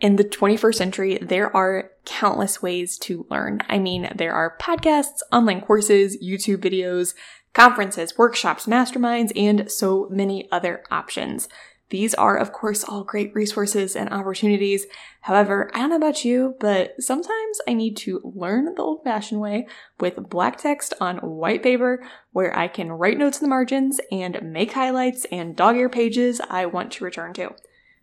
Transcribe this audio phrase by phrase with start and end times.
[0.00, 3.60] In the 21st century, there are countless ways to learn.
[3.68, 7.14] I mean, there are podcasts, online courses, YouTube videos,
[7.52, 11.50] conferences, workshops, masterminds, and so many other options.
[11.90, 14.86] These are, of course, all great resources and opportunities.
[15.22, 19.40] However, I don't know about you, but sometimes I need to learn the old fashioned
[19.40, 19.66] way
[19.98, 24.40] with black text on white paper where I can write notes in the margins and
[24.40, 27.54] make highlights and dog ear pages I want to return to.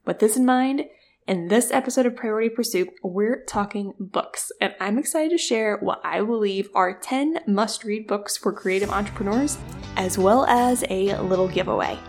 [0.06, 0.84] With this in mind,
[1.28, 6.00] in this episode of Priority Pursuit, we're talking books, and I'm excited to share what
[6.04, 9.58] I believe are 10 must read books for creative entrepreneurs,
[9.98, 12.00] as well as a little giveaway.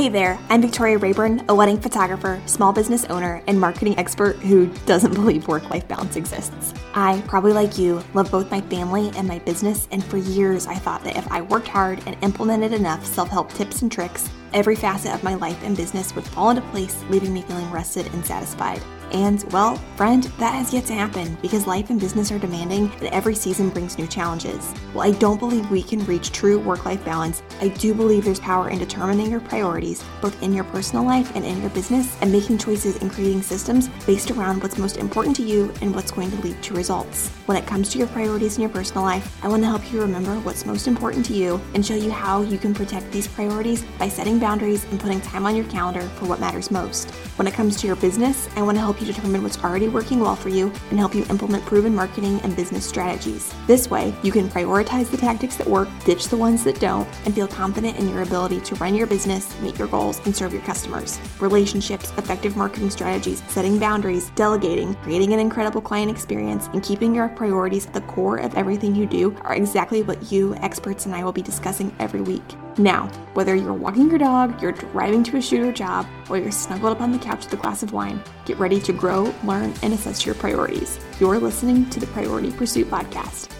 [0.00, 4.68] Hey there, I'm Victoria Rayburn, a wedding photographer, small business owner, and marketing expert who
[4.86, 6.72] doesn't believe work life balance exists.
[6.94, 10.76] I, probably like you, love both my family and my business, and for years I
[10.76, 14.74] thought that if I worked hard and implemented enough self help tips and tricks, every
[14.74, 18.24] facet of my life and business would fall into place, leaving me feeling rested and
[18.24, 18.80] satisfied.
[19.12, 23.08] And, well, friend, that has yet to happen because life and business are demanding and
[23.08, 24.72] every season brings new challenges.
[24.92, 28.40] While I don't believe we can reach true work life balance, I do believe there's
[28.40, 32.30] power in determining your priorities, both in your personal life and in your business, and
[32.30, 36.30] making choices and creating systems based around what's most important to you and what's going
[36.30, 37.28] to lead to results.
[37.46, 40.00] When it comes to your priorities in your personal life, I want to help you
[40.00, 43.82] remember what's most important to you and show you how you can protect these priorities
[43.98, 47.10] by setting boundaries and putting time on your calendar for what matters most.
[47.36, 50.20] When it comes to your business, I want to help you determine what's already working
[50.20, 53.54] well for you and help you implement proven marketing and business strategies.
[53.66, 57.34] This way, you can prioritize the tactics that work, ditch the ones that don't, and
[57.34, 60.62] feel confident in your ability to run your business, meet your goals, and serve your
[60.62, 61.18] customers.
[61.40, 67.28] Relationships, effective marketing strategies, setting boundaries, delegating, creating an incredible client experience, and keeping your
[67.28, 71.24] priorities at the core of everything you do are exactly what you, experts, and I
[71.24, 72.44] will be discussing every week.
[72.80, 76.50] Now, whether you're walking your dog, you're driving to a shoot or job, or you're
[76.50, 79.74] snuggled up on the couch with a glass of wine, get ready to grow, learn,
[79.82, 80.98] and assess your priorities.
[81.20, 83.50] You're listening to the Priority Pursuit Podcast.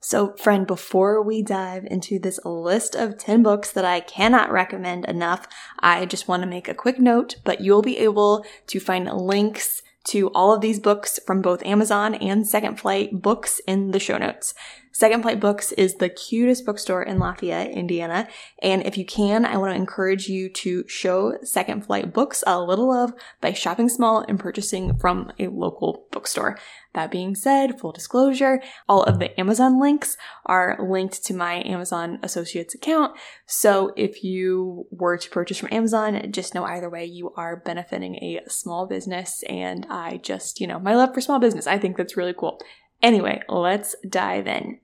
[0.00, 5.06] So, friend, before we dive into this list of 10 books that I cannot recommend
[5.06, 5.48] enough,
[5.78, 9.80] I just want to make a quick note, but you'll be able to find links
[10.08, 14.16] to all of these books from both Amazon and Second Flight books in the show
[14.16, 14.54] notes.
[14.98, 18.26] Second Flight Books is the cutest bookstore in Lafayette, Indiana.
[18.60, 22.60] And if you can, I want to encourage you to show Second Flight Books a
[22.60, 26.58] little love by shopping small and purchasing from a local bookstore.
[26.94, 30.16] That being said, full disclosure, all of the Amazon links
[30.46, 33.16] are linked to my Amazon Associates account.
[33.46, 38.16] So if you were to purchase from Amazon, just know either way you are benefiting
[38.16, 39.44] a small business.
[39.48, 42.60] And I just, you know, my love for small business, I think that's really cool.
[43.00, 44.80] Anyway, let's dive in.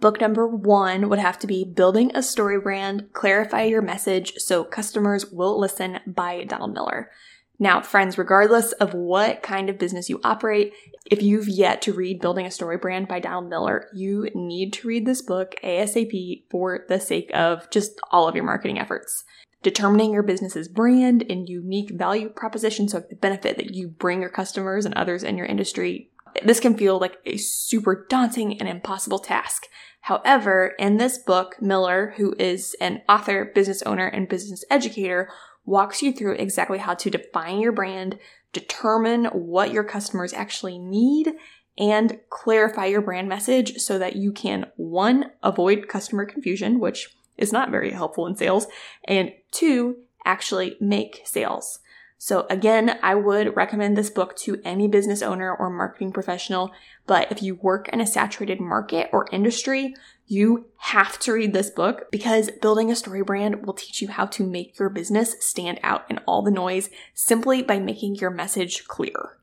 [0.00, 4.62] Book number one would have to be Building a Story Brand, Clarify Your Message So
[4.62, 7.10] Customers Will Listen by Donald Miller.
[7.58, 10.72] Now, friends, regardless of what kind of business you operate,
[11.10, 14.86] if you've yet to read Building a Story Brand by Donald Miller, you need to
[14.86, 19.24] read this book ASAP for the sake of just all of your marketing efforts.
[19.64, 24.30] Determining your business's brand and unique value proposition, so the benefit that you bring your
[24.30, 26.12] customers and others in your industry,
[26.44, 29.66] this can feel like a super daunting and impossible task.
[30.02, 35.28] However, in this book, Miller, who is an author, business owner, and business educator,
[35.64, 38.18] walks you through exactly how to define your brand,
[38.52, 41.32] determine what your customers actually need,
[41.76, 47.52] and clarify your brand message so that you can one, avoid customer confusion, which is
[47.52, 48.66] not very helpful in sales,
[49.04, 51.80] and two, actually make sales.
[52.20, 56.72] So again, I would recommend this book to any business owner or marketing professional.
[57.06, 59.94] But if you work in a saturated market or industry,
[60.26, 64.26] you have to read this book because building a story brand will teach you how
[64.26, 68.86] to make your business stand out in all the noise simply by making your message
[68.88, 69.38] clear.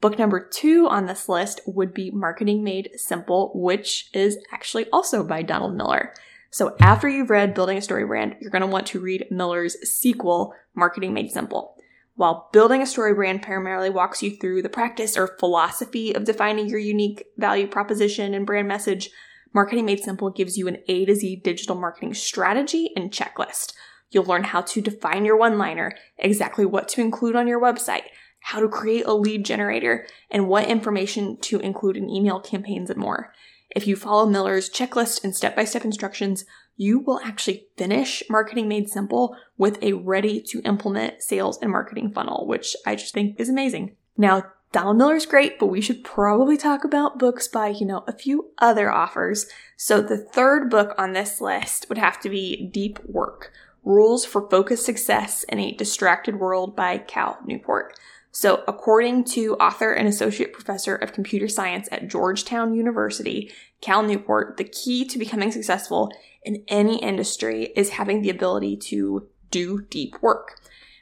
[0.00, 5.22] Book number two on this list would be Marketing Made Simple, which is actually also
[5.22, 6.14] by Donald Miller.
[6.50, 9.76] So after you've read Building a Story Brand, you're going to want to read Miller's
[9.88, 11.74] sequel, Marketing Made Simple.
[12.18, 16.68] While building a story brand primarily walks you through the practice or philosophy of defining
[16.68, 19.10] your unique value proposition and brand message,
[19.54, 23.72] Marketing Made Simple gives you an A to Z digital marketing strategy and checklist.
[24.10, 28.06] You'll learn how to define your one liner, exactly what to include on your website,
[28.40, 32.98] how to create a lead generator, and what information to include in email campaigns and
[32.98, 33.32] more.
[33.70, 36.44] If you follow Miller's checklist and step by step instructions,
[36.78, 42.12] you will actually finish Marketing Made Simple with a ready to implement sales and marketing
[42.12, 43.96] funnel, which I just think is amazing.
[44.16, 48.12] Now, Donald Miller's great, but we should probably talk about books by, you know, a
[48.12, 49.46] few other authors.
[49.76, 53.52] So the third book on this list would have to be Deep Work
[53.82, 57.98] Rules for Focused Success in a Distracted World by Cal Newport.
[58.30, 64.56] So, according to author and associate professor of computer science at Georgetown University, Cal Newport,
[64.58, 70.20] the key to becoming successful in any industry is having the ability to do deep
[70.20, 70.60] work.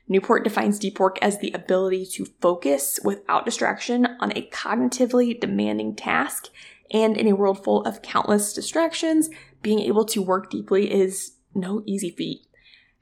[0.09, 5.97] Newport defines deep work as the ability to focus without distraction on a cognitively demanding
[5.97, 6.49] task.
[6.93, 9.29] And in a world full of countless distractions,
[9.63, 12.46] being able to work deeply is no easy feat.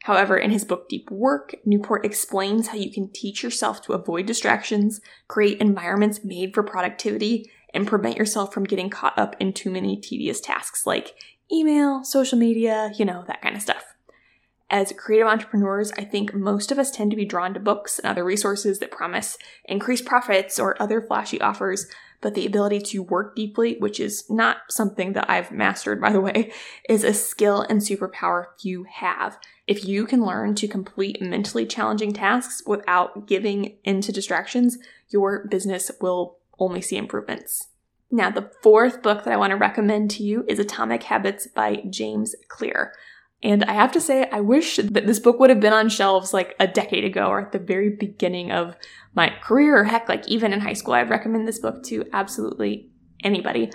[0.05, 4.27] However, in his book Deep Work, Newport explains how you can teach yourself to avoid
[4.27, 9.71] distractions, create environments made for productivity, and prevent yourself from getting caught up in too
[9.71, 11.15] many tedious tasks like
[11.51, 13.95] email, social media, you know, that kind of stuff.
[14.69, 18.07] As creative entrepreneurs, I think most of us tend to be drawn to books and
[18.07, 21.87] other resources that promise increased profits or other flashy offers,
[22.21, 26.21] but the ability to work deeply, which is not something that I've mastered, by the
[26.21, 26.53] way,
[26.91, 29.39] is a skill and superpower few have.
[29.67, 34.79] If you can learn to complete mentally challenging tasks without giving into distractions,
[35.09, 37.69] your business will only see improvements.
[38.11, 41.83] Now, the fourth book that I want to recommend to you is Atomic Habits by
[41.89, 42.93] James Clear.
[43.43, 46.33] And I have to say, I wish that this book would have been on shelves
[46.33, 48.77] like a decade ago or at the very beginning of
[49.15, 50.95] my career, or heck, like even in high school.
[50.95, 52.91] I'd recommend this book to absolutely
[53.23, 53.71] anybody.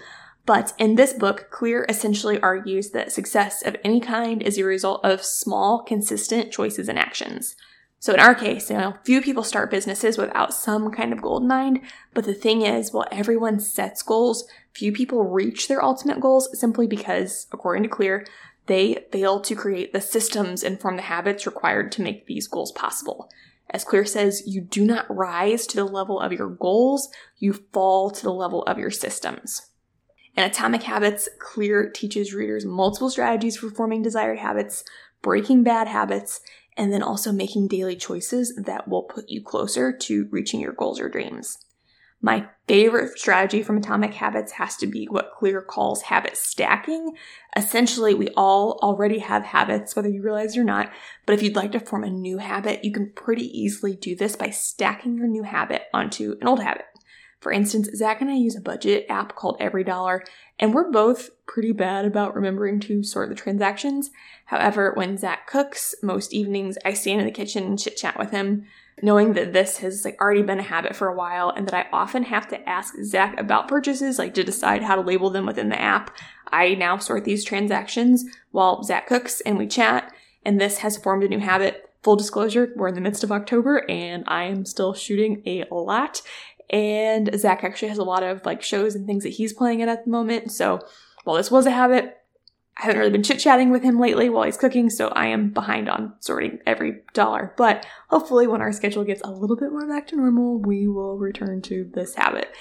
[0.49, 5.05] But in this book, Clear essentially argues that success of any kind is a result
[5.05, 7.55] of small, consistent choices and actions.
[7.99, 11.37] So in our case, you know, few people start businesses without some kind of goal
[11.37, 11.81] in mind.
[12.15, 16.87] But the thing is, while everyone sets goals, few people reach their ultimate goals simply
[16.87, 18.25] because, according to Clear,
[18.65, 22.71] they fail to create the systems and form the habits required to make these goals
[22.71, 23.29] possible.
[23.69, 27.07] As Clear says, you do not rise to the level of your goals,
[27.37, 29.68] you fall to the level of your systems.
[30.35, 34.83] In Atomic Habits, Clear teaches readers multiple strategies for forming desired habits,
[35.21, 36.41] breaking bad habits,
[36.77, 40.99] and then also making daily choices that will put you closer to reaching your goals
[40.99, 41.57] or dreams.
[42.21, 47.15] My favorite strategy from Atomic Habits has to be what Clear calls habit stacking.
[47.55, 50.91] Essentially, we all already have habits, whether you realize it or not.
[51.25, 54.35] But if you'd like to form a new habit, you can pretty easily do this
[54.35, 56.85] by stacking your new habit onto an old habit.
[57.39, 60.23] For instance, Zach and I use a budget app called Every Dollar,
[60.59, 64.11] and we're both pretty bad about remembering to sort the transactions.
[64.45, 68.31] However, when Zach cooks, most evenings I stand in the kitchen and chit chat with
[68.31, 68.65] him,
[69.01, 71.87] knowing that this has like already been a habit for a while and that I
[71.93, 75.69] often have to ask Zach about purchases, like to decide how to label them within
[75.69, 76.13] the app.
[76.51, 80.13] I now sort these transactions while Zach cooks and we chat,
[80.43, 83.89] and this has formed a new habit full disclosure, we're in the midst of October
[83.89, 86.21] and I am still shooting a lot.
[86.69, 89.89] And Zach actually has a lot of like shows and things that he's playing in
[89.89, 90.51] at the moment.
[90.51, 90.79] So
[91.23, 92.15] while this was a habit,
[92.77, 95.49] I haven't really been chit chatting with him lately while he's cooking, so I am
[95.49, 97.53] behind on sorting every dollar.
[97.57, 101.17] But hopefully, when our schedule gets a little bit more back to normal, we will
[101.17, 102.53] return to this habit.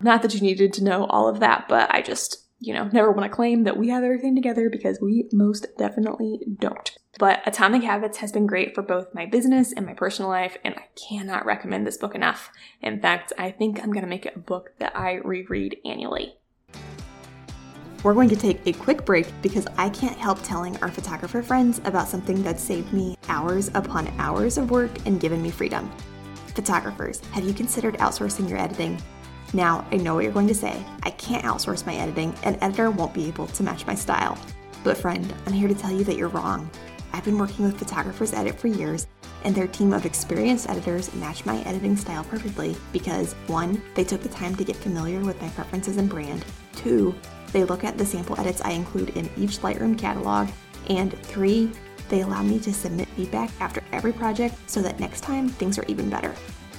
[0.00, 3.10] Not that you needed to know all of that, but I just, you know, never
[3.12, 6.96] want to claim that we have everything together because we most definitely don't.
[7.18, 10.74] But Atomic Habits has been great for both my business and my personal life, and
[10.74, 12.50] I cannot recommend this book enough.
[12.82, 16.36] In fact, I think I'm to make it a book that I reread annually.
[18.02, 21.80] We're going to take a quick break because I can't help telling our photographer friends
[21.86, 25.90] about something that saved me hours upon hours of work and given me freedom.
[26.54, 29.00] Photographers, have you considered outsourcing your editing?
[29.54, 30.84] Now, I know what you're going to say.
[31.02, 34.38] I can't outsource my editing, an editor won't be able to match my style.
[34.84, 36.70] But, friend, I'm here to tell you that you're wrong.
[37.16, 39.06] I've been working with Photographers Edit for years,
[39.44, 44.20] and their team of experienced editors match my editing style perfectly because one, they took
[44.20, 46.44] the time to get familiar with my preferences and brand,
[46.74, 47.14] two,
[47.52, 50.50] they look at the sample edits I include in each Lightroom catalog,
[50.90, 51.72] and three,
[52.10, 55.86] they allow me to submit feedback after every project so that next time things are
[55.88, 56.34] even better.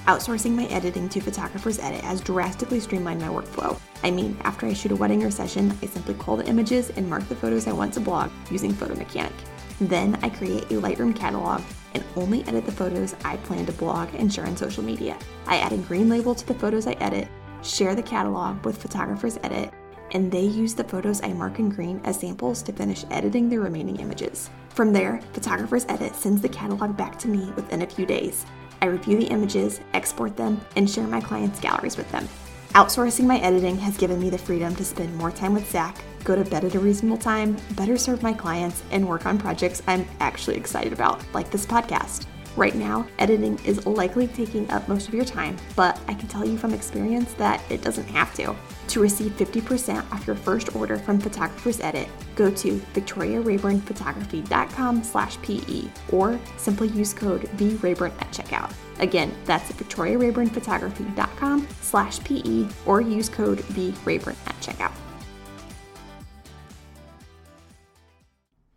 [0.06, 3.76] Outsourcing my editing to Photographers Edit has drastically streamlined my workflow.
[4.04, 7.10] I mean, after I shoot a wedding or session, I simply call the images and
[7.10, 9.34] mark the photos I want to blog using Photo Mechanic.
[9.80, 11.62] Then I create a Lightroom catalog
[11.94, 15.16] and only edit the photos I plan to blog and share on social media.
[15.46, 17.28] I add a green label to the photos I edit,
[17.62, 19.72] share the catalog with Photographers Edit,
[20.12, 23.58] and they use the photos I mark in green as samples to finish editing the
[23.58, 24.50] remaining images.
[24.70, 28.46] From there, Photographers Edit sends the catalog back to me within a few days.
[28.80, 32.28] I review the images, export them, and share my clients' galleries with them.
[32.74, 36.36] Outsourcing my editing has given me the freedom to spend more time with Zach, go
[36.36, 40.06] to bed at a reasonable time, better serve my clients, and work on projects I'm
[40.20, 42.26] actually excited about, like this podcast.
[42.58, 46.44] Right now, editing is likely taking up most of your time, but I can tell
[46.44, 48.56] you from experience that it doesn't have to.
[48.88, 55.84] To receive 50% off your first order from Photographer's Edit, go to victoriarayburnphotography.com slash PE
[56.10, 58.72] or simply use code VRayburn at checkout.
[58.98, 64.90] Again, that's victoriarayburnphotography.com slash PE or use code VRayburn at checkout.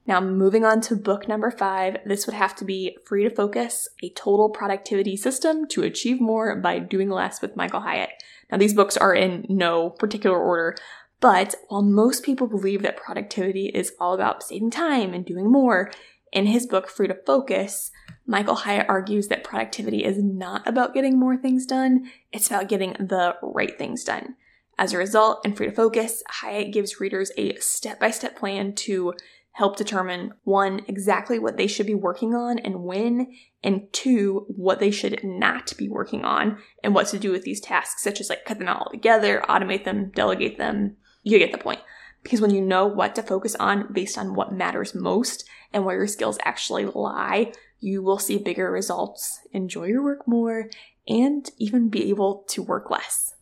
[0.07, 3.87] Now, moving on to book number five, this would have to be Free to Focus,
[4.01, 8.09] a total productivity system to achieve more by doing less with Michael Hyatt.
[8.51, 10.75] Now, these books are in no particular order,
[11.19, 15.91] but while most people believe that productivity is all about saving time and doing more,
[16.31, 17.91] in his book, Free to Focus,
[18.25, 22.93] Michael Hyatt argues that productivity is not about getting more things done, it's about getting
[22.93, 24.35] the right things done.
[24.79, 28.73] As a result, in Free to Focus, Hyatt gives readers a step by step plan
[28.75, 29.13] to
[29.53, 34.79] help determine one, exactly what they should be working on and when, and two, what
[34.79, 38.29] they should not be working on and what to do with these tasks, such as
[38.29, 40.95] like cut them out altogether, automate them, delegate them.
[41.23, 41.81] You get the point.
[42.23, 45.97] Because when you know what to focus on based on what matters most and where
[45.97, 50.69] your skills actually lie, you will see bigger results, enjoy your work more,
[51.07, 53.33] and even be able to work less.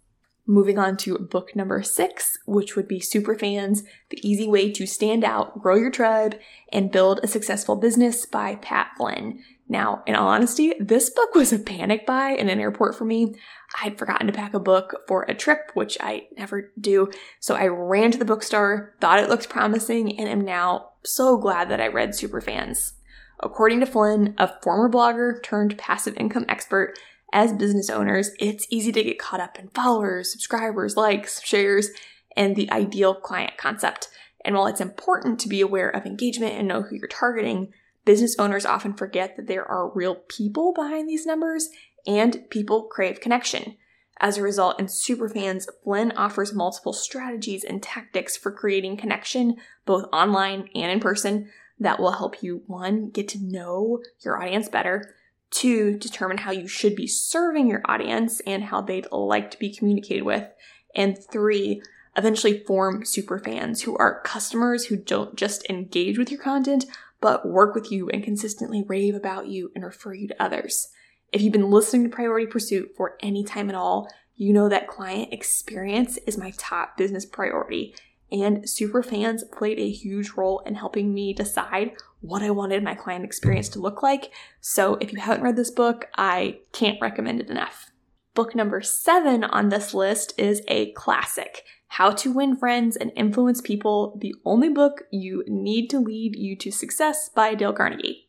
[0.49, 5.23] Moving on to book number six, which would be Superfans The Easy Way to Stand
[5.23, 6.39] Out, Grow Your Tribe,
[6.73, 9.43] and Build a Successful Business by Pat Flynn.
[9.67, 13.35] Now, in all honesty, this book was a panic buy in an airport for me.
[13.79, 17.11] I'd forgotten to pack a book for a trip, which I never do.
[17.39, 21.69] So I ran to the bookstore, thought it looked promising, and am now so glad
[21.69, 22.93] that I read Superfans.
[23.41, 26.97] According to Flynn, a former blogger turned passive income expert,
[27.31, 31.89] as business owners, it's easy to get caught up in followers, subscribers, likes, shares,
[32.35, 34.07] and the ideal client concept.
[34.43, 37.73] And while it's important to be aware of engagement and know who you're targeting,
[38.05, 41.69] business owners often forget that there are real people behind these numbers
[42.07, 43.75] and people crave connection.
[44.21, 50.09] As a result, in Superfans, Flynn offers multiple strategies and tactics for creating connection, both
[50.11, 55.15] online and in person, that will help you, one, get to know your audience better,
[55.51, 59.73] Two, determine how you should be serving your audience and how they'd like to be
[59.73, 60.47] communicated with.
[60.95, 61.81] And three,
[62.15, 66.85] eventually form super fans who are customers who don't just engage with your content,
[67.21, 70.89] but work with you and consistently rave about you and refer you to others.
[71.31, 74.87] If you've been listening to Priority Pursuit for any time at all, you know that
[74.87, 77.93] client experience is my top business priority
[78.31, 83.25] and Superfans played a huge role in helping me decide what I wanted my client
[83.25, 83.79] experience mm-hmm.
[83.79, 84.31] to look like.
[84.61, 87.91] So if you haven't read this book, I can't recommend it enough.
[88.35, 93.59] Book number seven on this list is a classic How to Win Friends and Influence
[93.61, 98.28] People, the only book you need to lead you to success by Dale Carnegie.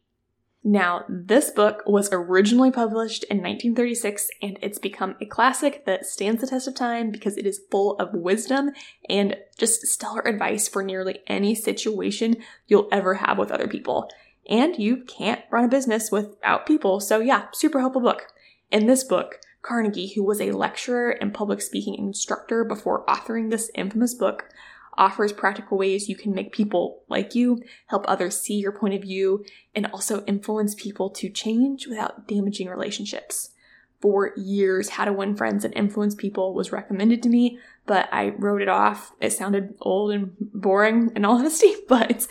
[0.62, 6.42] Now, this book was originally published in 1936 and it's become a classic that stands
[6.42, 8.72] the test of time because it is full of wisdom
[9.08, 12.36] and just stellar advice for nearly any situation
[12.66, 14.10] you'll ever have with other people.
[14.48, 18.26] And you can't run a business without people, so yeah, super helpful book.
[18.70, 23.70] In this book, Carnegie, who was a lecturer and public speaking instructor before authoring this
[23.74, 24.48] infamous book,
[24.96, 29.02] offers practical ways you can make people like you, help others see your point of
[29.02, 29.44] view,
[29.74, 33.50] and also influence people to change without damaging relationships.
[34.00, 38.30] For years, How to Win Friends and Influence People was recommended to me, but I
[38.30, 39.12] wrote it off.
[39.20, 42.26] It sounded old and boring in all honesty, but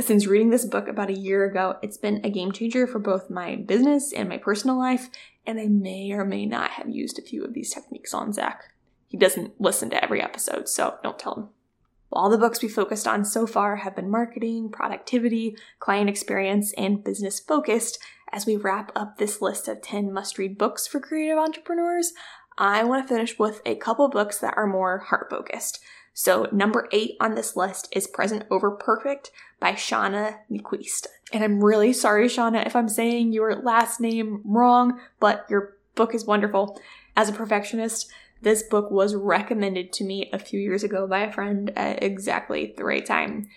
[0.00, 3.30] since reading this book about a year ago, it's been a game changer for both
[3.30, 5.08] my business and my personal life,
[5.46, 8.72] and I may or may not have used a few of these techniques on Zach.
[9.08, 11.48] He doesn't listen to every episode, so don't tell him.
[12.14, 17.02] All the books we focused on so far have been marketing, productivity, client experience, and
[17.02, 17.98] business focused.
[18.32, 22.12] As we wrap up this list of 10 must read books for creative entrepreneurs,
[22.56, 25.80] I want to finish with a couple books that are more heart focused.
[26.12, 31.08] So, number eight on this list is Present Over Perfect by Shauna Niequist.
[31.32, 36.14] And I'm really sorry, Shauna, if I'm saying your last name wrong, but your book
[36.14, 36.80] is wonderful.
[37.16, 38.08] As a perfectionist,
[38.44, 42.74] this book was recommended to me a few years ago by a friend at exactly
[42.76, 43.48] the right time.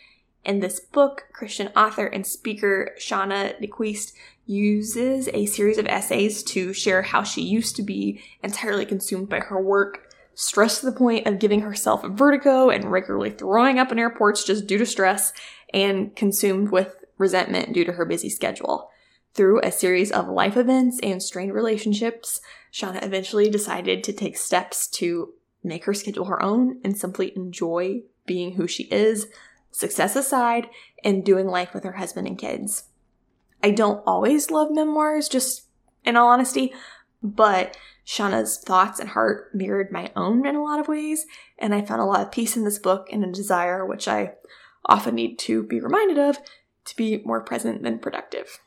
[0.43, 4.13] In this book, Christian author and speaker Shauna Niequist
[4.45, 9.41] uses a series of essays to share how she used to be entirely consumed by
[9.41, 13.99] her work, stressed to the point of giving herself vertigo and regularly throwing up in
[13.99, 15.33] airports just due to stress,
[15.73, 18.89] and consumed with resentment due to her busy schedule.
[19.37, 22.41] Through a series of life events and strained relationships,
[22.73, 28.01] Shauna eventually decided to take steps to make her schedule her own and simply enjoy
[28.25, 29.27] being who she is,
[29.69, 30.67] success aside,
[31.03, 32.85] and doing life with her husband and kids.
[33.61, 35.67] I don't always love memoirs, just
[36.03, 36.73] in all honesty,
[37.21, 37.77] but
[38.07, 41.27] Shauna's thoughts and heart mirrored my own in a lot of ways,
[41.59, 44.33] and I found a lot of peace in this book and a desire, which I
[44.85, 46.39] often need to be reminded of,
[46.85, 48.59] to be more present than productive.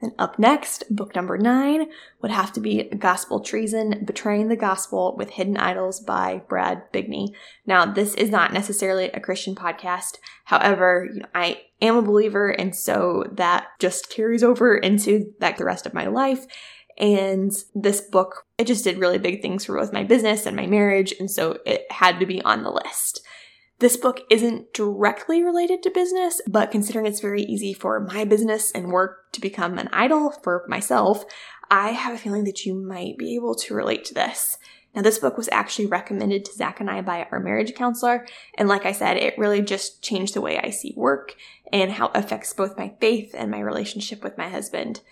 [0.00, 1.88] And up next, book number nine
[2.22, 7.34] would have to be Gospel Treason Betraying the Gospel with Hidden Idols by Brad Bigney.
[7.66, 10.18] Now, this is not necessarily a Christian podcast.
[10.44, 15.84] However, I am a believer, and so that just carries over into like the rest
[15.84, 16.46] of my life.
[16.96, 20.66] And this book, it just did really big things for both my business and my
[20.66, 23.22] marriage, and so it had to be on the list.
[23.80, 28.72] This book isn't directly related to business, but considering it's very easy for my business
[28.72, 31.24] and work to become an idol for myself,
[31.70, 34.58] I have a feeling that you might be able to relate to this.
[34.96, 38.26] Now, this book was actually recommended to Zach and I by our marriage counselor.
[38.56, 41.36] And like I said, it really just changed the way I see work
[41.72, 45.02] and how it affects both my faith and my relationship with my husband.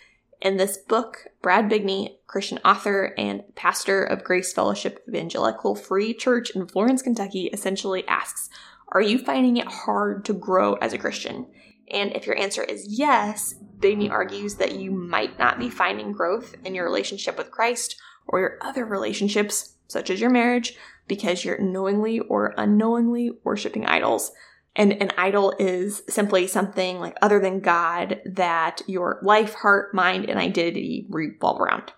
[0.41, 6.51] In this book, Brad Bigney, Christian author and pastor of Grace Fellowship Evangelical Free Church
[6.51, 8.51] in Florence, Kentucky, essentially asks,
[8.89, 11.47] Are you finding it hard to grow as a Christian?
[11.91, 16.55] And if your answer is yes, Bigney argues that you might not be finding growth
[16.65, 20.77] in your relationship with Christ or your other relationships, such as your marriage,
[21.09, 24.33] because you're knowingly or unknowingly worshiping idols.
[24.77, 30.27] And an idol is simply something like other than God that your life, heart, mind,
[30.29, 31.93] and identity revolve around.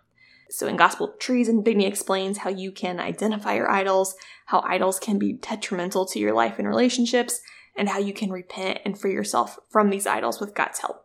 [0.49, 4.15] So in Gospel Treason Bigney explains how you can identify your idols,
[4.47, 7.41] how idols can be detrimental to your life and relationships,
[7.77, 11.05] and how you can repent and free yourself from these idols with God's help.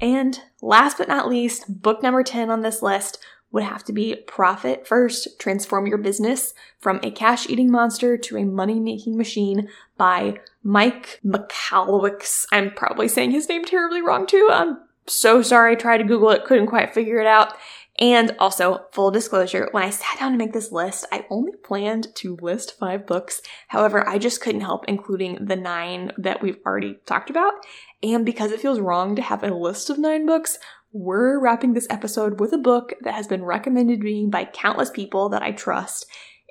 [0.00, 3.18] And last but not least, book number 10 on this list
[3.52, 8.38] would have to be Profit First Transform Your Business from a Cash Eating Monster to
[8.38, 12.46] a Money Making Machine by Mike Michalowicz.
[12.50, 14.48] I'm probably saying his name terribly wrong too.
[14.50, 15.72] I'm so sorry.
[15.72, 17.54] I tried to Google it, couldn't quite figure it out.
[17.98, 22.14] And also, full disclosure, when I sat down to make this list, I only planned
[22.16, 23.42] to list five books.
[23.68, 27.52] However, I just couldn't help including the nine that we've already talked about.
[28.02, 30.58] And because it feels wrong to have a list of nine books,
[30.92, 34.90] we're wrapping this episode with a book that has been recommended to me by countless
[34.90, 36.06] people that I trust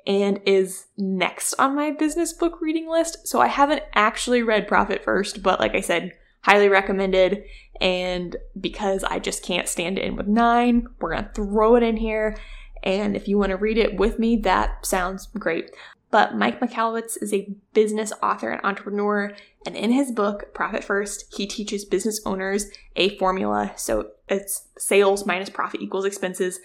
[0.06, 3.28] and is next on my business book reading list.
[3.28, 7.44] So I haven't actually read Profit First, but like I said, highly recommended.
[7.80, 11.96] And because I just can't stand it in with nine, we're to throw it in
[11.96, 12.36] here.
[12.82, 15.70] And if you want to read it with me, that sounds great.
[16.10, 19.32] But Mike Michalowicz is a business author and entrepreneur.
[19.64, 23.72] And in his book, Profit First, he teaches business owners a formula.
[23.76, 26.58] So it's sales minus profit equals expenses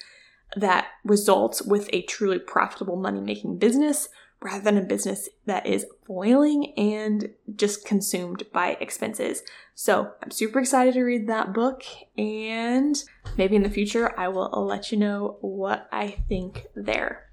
[0.55, 5.85] that results with a truly profitable money making business rather than a business that is
[6.07, 9.41] boiling and just consumed by expenses.
[9.75, 11.83] So I'm super excited to read that book
[12.17, 12.95] and
[13.35, 17.25] maybe in the future I will let you know what I think there.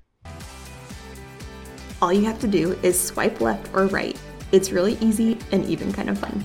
[2.01, 4.19] All you have to do is swipe left or right.
[4.53, 6.45] It's really easy and even kind of fun.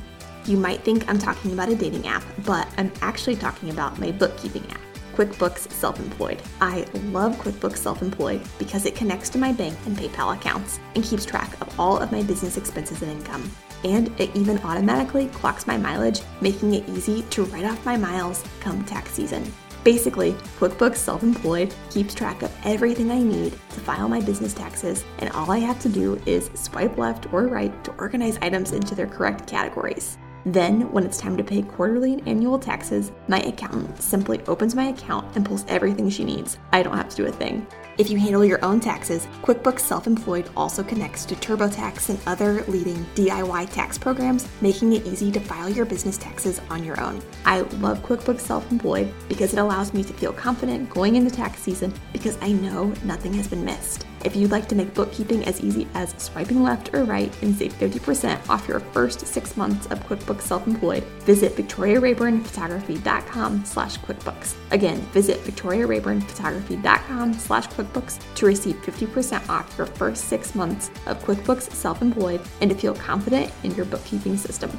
[0.49, 4.11] You might think I'm talking about a dating app, but I'm actually talking about my
[4.11, 4.81] bookkeeping app.
[5.13, 6.41] QuickBooks Self Employed.
[6.59, 11.03] I love QuickBooks Self Employed because it connects to my bank and PayPal accounts and
[11.03, 13.47] keeps track of all of my business expenses and income.
[13.83, 18.43] And it even automatically clocks my mileage, making it easy to write off my miles
[18.59, 19.53] come tax season.
[19.83, 25.05] Basically, QuickBooks Self Employed keeps track of everything I need to file my business taxes,
[25.19, 28.95] and all I have to do is swipe left or right to organize items into
[28.95, 30.17] their correct categories.
[30.45, 34.85] Then, when it's time to pay quarterly and annual taxes, my accountant simply opens my
[34.85, 36.57] account and pulls everything she needs.
[36.71, 37.67] I don't have to do a thing.
[37.99, 42.63] If you handle your own taxes, QuickBooks Self Employed also connects to TurboTax and other
[42.69, 47.21] leading DIY tax programs, making it easy to file your business taxes on your own.
[47.43, 51.59] I love QuickBooks Self Employed because it allows me to feel confident going into tax
[51.59, 54.05] season because I know nothing has been missed.
[54.23, 57.73] If you'd like to make bookkeeping as easy as swiping left or right and save
[57.73, 64.55] 50% off your first six months of QuickBooks Self-Employed, visit victoriarayburnphotography.com slash QuickBooks.
[64.71, 67.88] Again, visit victoriarayburnphotography.com slash QuickBooks
[68.35, 73.51] to receive 50% off your first six months of QuickBooks Self-Employed and to feel confident
[73.63, 74.71] in your bookkeeping system.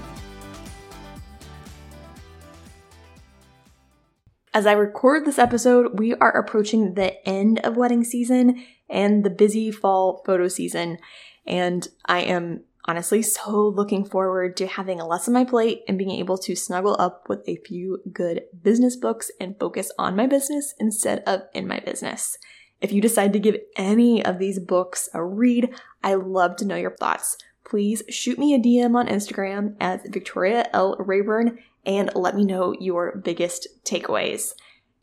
[4.52, 9.30] As I record this episode, we are approaching the end of wedding season and the
[9.30, 10.98] busy fall photo season.
[11.46, 16.10] And I am honestly so looking forward to having less on my plate and being
[16.10, 20.74] able to snuggle up with a few good business books and focus on my business
[20.80, 22.36] instead of in my business.
[22.80, 26.76] If you decide to give any of these books a read, I love to know
[26.76, 27.36] your thoughts.
[27.64, 30.96] Please shoot me a DM on Instagram at Victoria L.
[30.98, 34.54] Rayburn and let me know your biggest takeaways.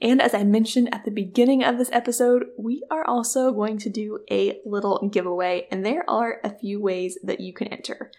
[0.01, 3.89] And as I mentioned at the beginning of this episode, we are also going to
[3.89, 8.11] do a little giveaway, and there are a few ways that you can enter.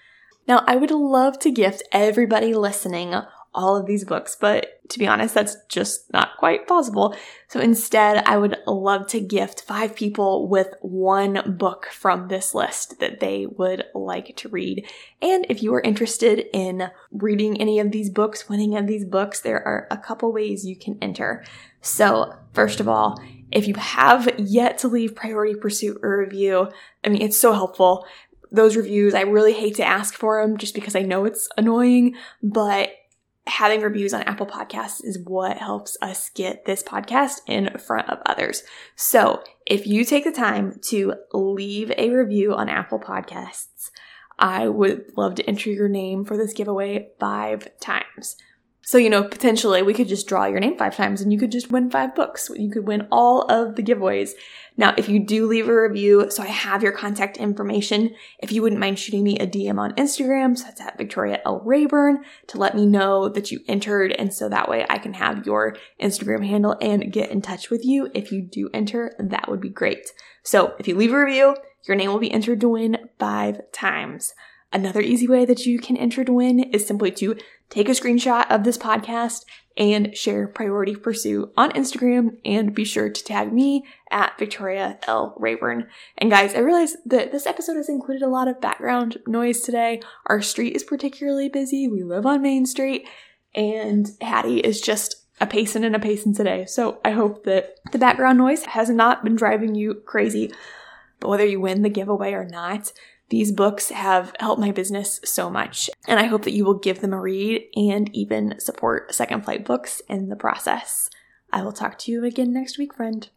[0.48, 3.14] Now, I would love to gift everybody listening
[3.54, 7.14] all of these books, but to be honest, that's just not quite possible.
[7.48, 13.00] So instead, I would love to gift five people with one book from this list
[13.00, 14.86] that they would like to read.
[15.20, 19.40] And if you are interested in reading any of these books, winning of these books,
[19.40, 21.44] there are a couple ways you can enter.
[21.80, 26.70] So first of all, if you have yet to leave Priority Pursuit a review,
[27.02, 28.06] I mean, it's so helpful
[28.50, 29.14] those reviews.
[29.14, 32.90] I really hate to ask for them just because I know it's annoying, but
[33.48, 38.18] having reviews on Apple Podcasts is what helps us get this podcast in front of
[38.26, 38.62] others.
[38.94, 43.90] So if you take the time to leave a review on Apple Podcasts,
[44.38, 48.36] I would love to enter your name for this giveaway five times.
[48.88, 51.52] So, you know, potentially we could just draw your name five times and you could
[51.52, 52.50] just win five books.
[52.56, 54.30] You could win all of the giveaways.
[54.78, 58.62] Now, if you do leave a review, so I have your contact information, if you
[58.62, 61.60] wouldn't mind shooting me a DM on Instagram, so that's at Victoria L.
[61.66, 64.12] Rayburn, to let me know that you entered.
[64.12, 67.84] And so that way I can have your Instagram handle and get in touch with
[67.84, 68.10] you.
[68.14, 70.12] If you do enter, that would be great.
[70.42, 74.32] So if you leave a review, your name will be entered to win five times.
[74.72, 77.36] Another easy way that you can enter to win is simply to
[77.70, 79.44] take a screenshot of this podcast
[79.78, 85.34] and share Priority Pursuit on Instagram and be sure to tag me at Victoria L.
[85.38, 85.86] Rayburn.
[86.18, 90.02] And guys, I realize that this episode has included a lot of background noise today.
[90.26, 91.88] Our street is particularly busy.
[91.88, 93.08] We live on Main Street
[93.54, 96.66] and Hattie is just a pacing and a pacing today.
[96.66, 100.52] So I hope that the background noise has not been driving you crazy.
[101.20, 102.92] But whether you win the giveaway or not,
[103.30, 107.00] these books have helped my business so much, and I hope that you will give
[107.00, 111.10] them a read and even support Second Flight Books in the process.
[111.52, 113.28] I will talk to you again next week, friend.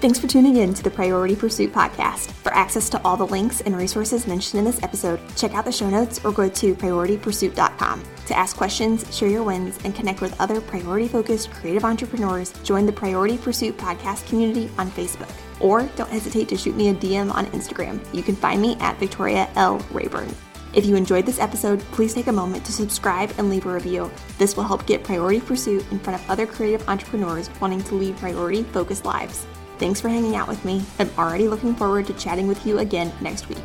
[0.00, 2.30] Thanks for tuning in to the Priority Pursuit podcast.
[2.30, 5.72] For access to all the links and resources mentioned in this episode, check out the
[5.72, 8.02] show notes or go to prioritypursuit.com.
[8.26, 12.84] To ask questions, share your wins, and connect with other priority focused creative entrepreneurs, join
[12.84, 15.32] the Priority Pursuit podcast community on Facebook.
[15.60, 18.00] Or don't hesitate to shoot me a DM on Instagram.
[18.14, 19.78] You can find me at Victoria L.
[19.92, 20.34] Rayburn.
[20.74, 24.10] If you enjoyed this episode, please take a moment to subscribe and leave a review.
[24.38, 28.16] This will help get Priority Pursuit in front of other creative entrepreneurs wanting to lead
[28.16, 29.46] priority focused lives.
[29.78, 30.82] Thanks for hanging out with me.
[30.98, 33.58] I'm already looking forward to chatting with you again next week.